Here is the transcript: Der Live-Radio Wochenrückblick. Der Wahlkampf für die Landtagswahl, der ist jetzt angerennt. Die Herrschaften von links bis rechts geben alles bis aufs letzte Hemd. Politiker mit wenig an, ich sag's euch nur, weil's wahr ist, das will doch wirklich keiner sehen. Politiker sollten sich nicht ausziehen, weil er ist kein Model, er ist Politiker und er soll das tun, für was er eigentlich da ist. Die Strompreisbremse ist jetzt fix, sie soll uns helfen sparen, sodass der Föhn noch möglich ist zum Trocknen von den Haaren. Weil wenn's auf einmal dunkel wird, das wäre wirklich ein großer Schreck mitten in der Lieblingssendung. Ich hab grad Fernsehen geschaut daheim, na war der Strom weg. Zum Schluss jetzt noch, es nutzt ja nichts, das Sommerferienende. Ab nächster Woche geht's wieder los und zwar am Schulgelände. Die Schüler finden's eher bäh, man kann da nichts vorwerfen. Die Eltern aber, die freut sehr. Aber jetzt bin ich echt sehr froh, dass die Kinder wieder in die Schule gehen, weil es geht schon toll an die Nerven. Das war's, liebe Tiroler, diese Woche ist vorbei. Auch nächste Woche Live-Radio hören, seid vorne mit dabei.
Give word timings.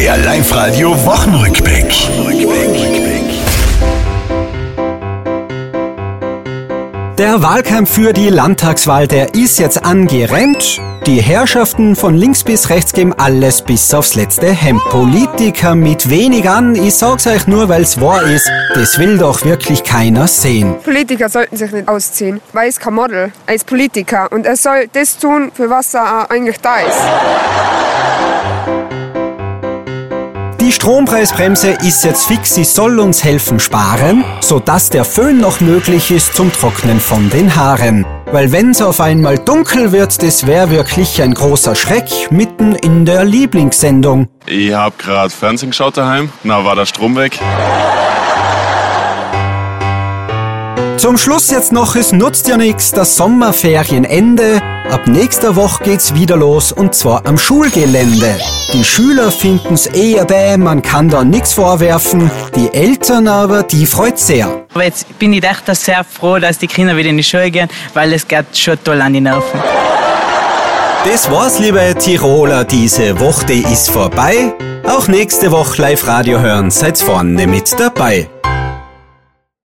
Der 0.00 0.16
Live-Radio 0.16 0.92
Wochenrückblick. 1.04 1.92
Der 7.18 7.42
Wahlkampf 7.42 7.92
für 7.92 8.14
die 8.14 8.30
Landtagswahl, 8.30 9.06
der 9.06 9.34
ist 9.34 9.58
jetzt 9.58 9.84
angerennt. 9.84 10.80
Die 11.04 11.20
Herrschaften 11.20 11.96
von 11.96 12.16
links 12.16 12.44
bis 12.44 12.70
rechts 12.70 12.94
geben 12.94 13.12
alles 13.12 13.60
bis 13.60 13.92
aufs 13.92 14.14
letzte 14.14 14.50
Hemd. 14.50 14.82
Politiker 14.88 15.74
mit 15.74 16.08
wenig 16.08 16.48
an, 16.48 16.74
ich 16.74 16.94
sag's 16.94 17.26
euch 17.26 17.46
nur, 17.46 17.68
weil's 17.68 18.00
wahr 18.00 18.22
ist, 18.22 18.50
das 18.72 18.98
will 18.98 19.18
doch 19.18 19.44
wirklich 19.44 19.84
keiner 19.84 20.28
sehen. 20.28 20.76
Politiker 20.82 21.28
sollten 21.28 21.58
sich 21.58 21.72
nicht 21.72 21.88
ausziehen, 21.88 22.40
weil 22.54 22.64
er 22.64 22.68
ist 22.70 22.80
kein 22.80 22.94
Model, 22.94 23.32
er 23.44 23.54
ist 23.54 23.66
Politiker 23.66 24.32
und 24.32 24.46
er 24.46 24.56
soll 24.56 24.88
das 24.94 25.18
tun, 25.18 25.52
für 25.54 25.68
was 25.68 25.92
er 25.92 26.30
eigentlich 26.30 26.56
da 26.62 26.76
ist. 26.76 27.79
Die 30.70 30.74
Strompreisbremse 30.76 31.70
ist 31.82 32.04
jetzt 32.04 32.26
fix, 32.26 32.54
sie 32.54 32.62
soll 32.62 33.00
uns 33.00 33.24
helfen 33.24 33.58
sparen, 33.58 34.24
sodass 34.38 34.88
der 34.88 35.04
Föhn 35.04 35.40
noch 35.40 35.60
möglich 35.60 36.12
ist 36.12 36.36
zum 36.36 36.52
Trocknen 36.52 37.00
von 37.00 37.28
den 37.28 37.56
Haaren. 37.56 38.06
Weil 38.30 38.52
wenn's 38.52 38.80
auf 38.80 39.00
einmal 39.00 39.36
dunkel 39.36 39.90
wird, 39.90 40.22
das 40.22 40.46
wäre 40.46 40.70
wirklich 40.70 41.20
ein 41.22 41.34
großer 41.34 41.74
Schreck 41.74 42.30
mitten 42.30 42.76
in 42.76 43.04
der 43.04 43.24
Lieblingssendung. 43.24 44.28
Ich 44.46 44.72
hab 44.72 44.96
grad 44.96 45.32
Fernsehen 45.32 45.70
geschaut 45.70 45.96
daheim, 45.96 46.30
na 46.44 46.64
war 46.64 46.76
der 46.76 46.86
Strom 46.86 47.16
weg. 47.16 47.40
Zum 50.98 51.18
Schluss 51.18 51.50
jetzt 51.50 51.72
noch, 51.72 51.96
es 51.96 52.12
nutzt 52.12 52.46
ja 52.46 52.56
nichts, 52.56 52.92
das 52.92 53.16
Sommerferienende. 53.16 54.62
Ab 54.90 55.06
nächster 55.06 55.54
Woche 55.54 55.84
geht's 55.84 56.14
wieder 56.14 56.36
los 56.36 56.72
und 56.72 56.96
zwar 56.96 57.24
am 57.24 57.38
Schulgelände. 57.38 58.34
Die 58.72 58.82
Schüler 58.82 59.30
finden's 59.30 59.86
eher 59.86 60.24
bäh, 60.24 60.56
man 60.56 60.82
kann 60.82 61.08
da 61.08 61.22
nichts 61.22 61.52
vorwerfen. 61.52 62.28
Die 62.56 62.74
Eltern 62.74 63.28
aber, 63.28 63.62
die 63.62 63.86
freut 63.86 64.18
sehr. 64.18 64.64
Aber 64.74 64.84
jetzt 64.84 65.16
bin 65.20 65.32
ich 65.32 65.44
echt 65.44 65.64
sehr 65.76 66.02
froh, 66.02 66.38
dass 66.38 66.58
die 66.58 66.66
Kinder 66.66 66.96
wieder 66.96 67.08
in 67.08 67.16
die 67.16 67.22
Schule 67.22 67.52
gehen, 67.52 67.68
weil 67.94 68.12
es 68.12 68.26
geht 68.26 68.58
schon 68.58 68.82
toll 68.82 69.00
an 69.00 69.12
die 69.12 69.20
Nerven. 69.20 69.60
Das 71.04 71.30
war's, 71.30 71.60
liebe 71.60 71.94
Tiroler, 71.96 72.64
diese 72.64 73.18
Woche 73.20 73.52
ist 73.72 73.90
vorbei. 73.90 74.52
Auch 74.84 75.06
nächste 75.06 75.52
Woche 75.52 75.80
Live-Radio 75.80 76.40
hören, 76.40 76.70
seid 76.72 76.98
vorne 76.98 77.46
mit 77.46 77.78
dabei. 77.78 78.28